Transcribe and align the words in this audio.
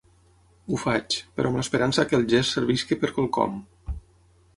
Ho 0.69 0.77
faig, 0.83 1.17
però, 1.35 1.51
amb 1.51 1.59
l'esperança 1.59 2.05
que 2.13 2.17
el 2.21 2.25
gest 2.31 2.57
serveixi 2.57 2.97
per 3.05 3.13
quelcom. 3.19 3.61